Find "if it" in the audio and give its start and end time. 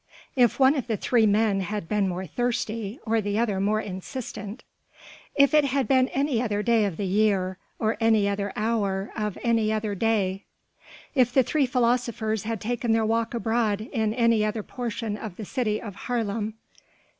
5.35-5.65